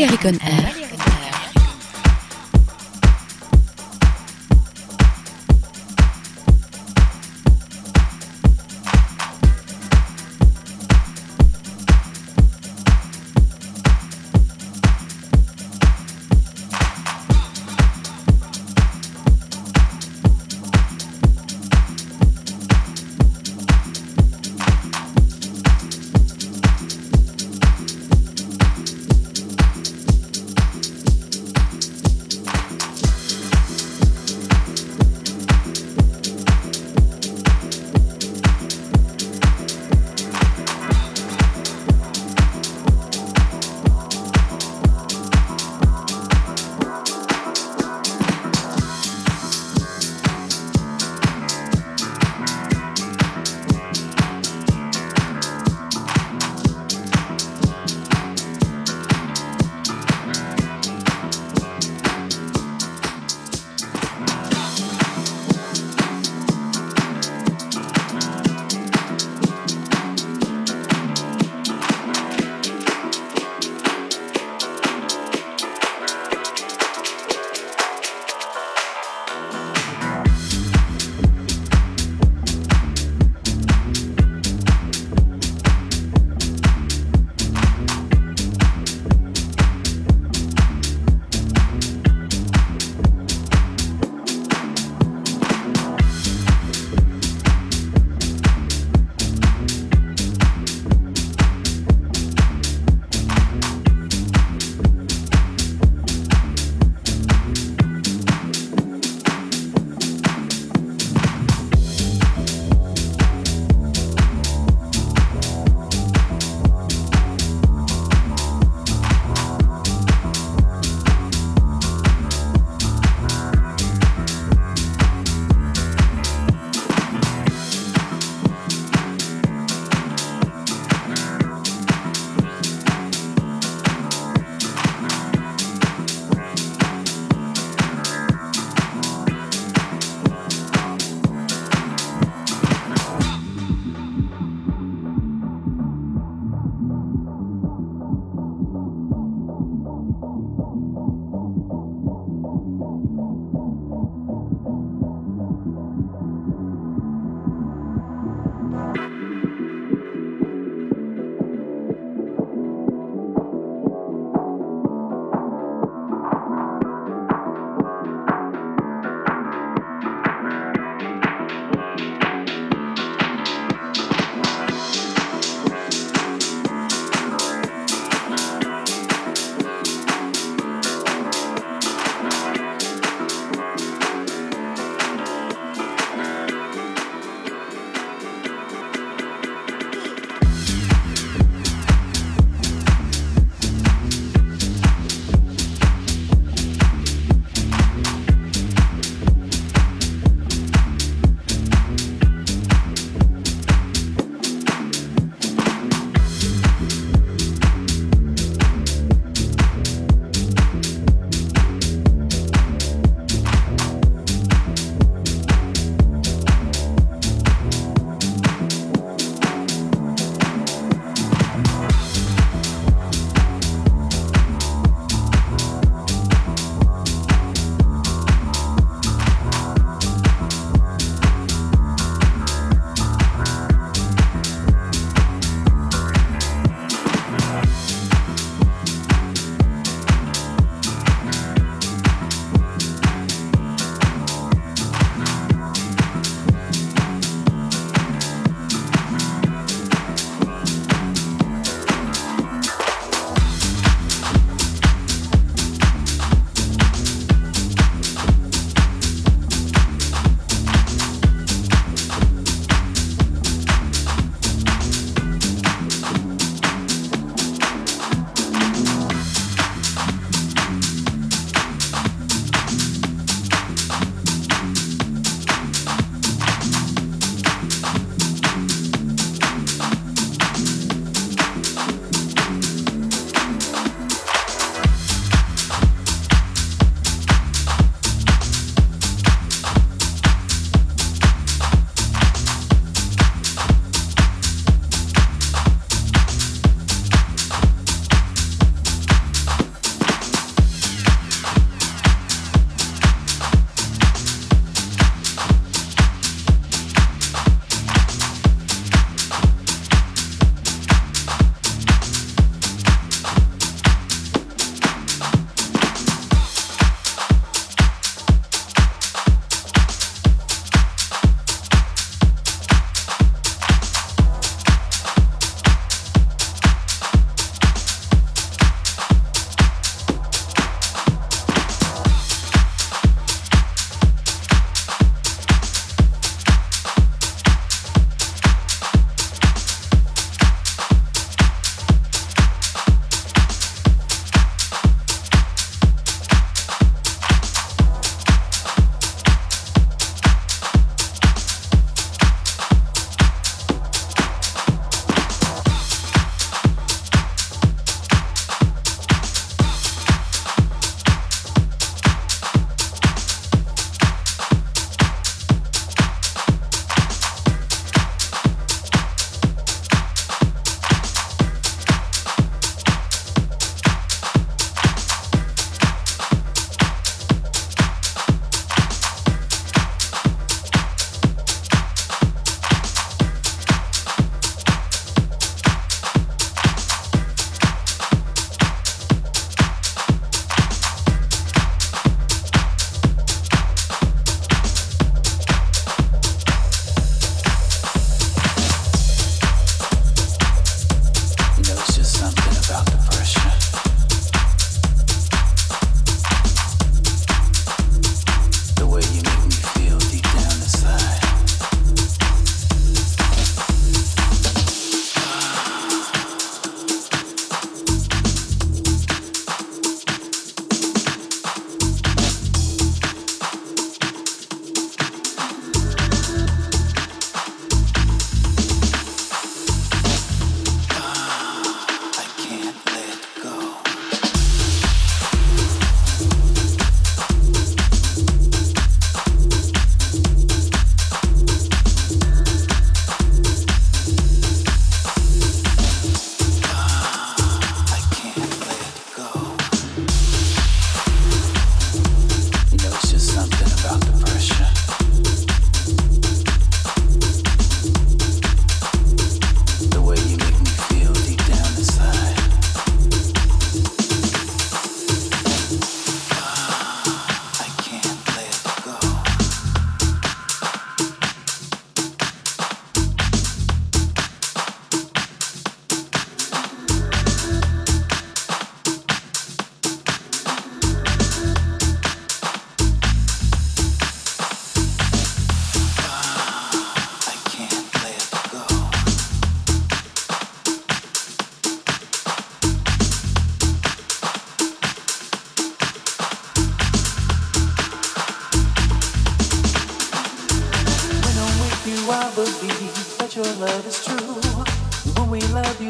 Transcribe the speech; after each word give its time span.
Valérie 0.00 0.16
Conner. 0.16 0.79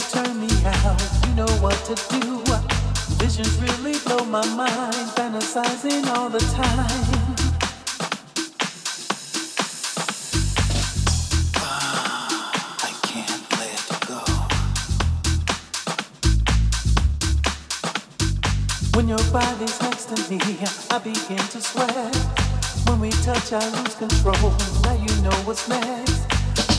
Turn 0.00 0.40
me 0.40 0.48
out. 0.64 1.00
You 1.26 1.34
know 1.34 1.50
what 1.60 1.76
to 1.84 1.94
do. 2.20 2.42
Visions 3.18 3.56
really 3.60 3.98
blow 4.06 4.24
my 4.24 4.46
mind, 4.54 4.94
fantasizing 5.16 6.06
all 6.16 6.28
the 6.28 6.38
time. 6.40 6.86
Ah, 11.56 12.40
when 18.94 19.08
your 19.08 19.22
body's 19.32 19.80
next 19.82 20.06
to 20.06 20.16
me, 20.30 20.40
I 20.90 20.98
begin 20.98 21.38
to 21.38 21.60
sweat. 21.60 22.16
When 22.88 23.00
we 23.00 23.10
touch, 23.10 23.52
I 23.52 23.64
lose 23.76 23.94
control. 23.94 24.52
Now 24.82 24.94
you 24.94 25.22
know 25.22 25.36
what's 25.44 25.68
next. 25.68 26.19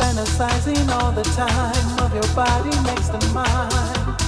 Fantasizing 0.02 0.90
all 0.90 1.12
the 1.12 1.22
time 1.22 2.00
of 2.00 2.12
your 2.12 2.36
body 2.36 2.72
next 2.82 3.10
to 3.10 3.34
mine. 3.34 4.21